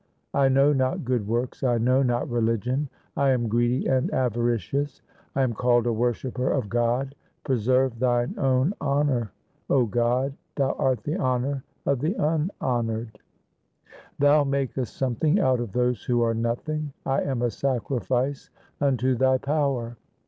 [0.33, 5.03] I know not good works, I know not religion; I am greedy and avaricious.
[5.35, 9.31] I am called a worshipper of God; preserve Thine own honour,
[9.69, 12.39] O God; Thou art the honour of the unhonoured.
[13.13, 16.91] LIFE OF GURU HAR GOBIND 155 Thou makest something out of those who are nothing;
[17.05, 18.49] I am a sacrifice
[18.81, 19.97] unto Thy power.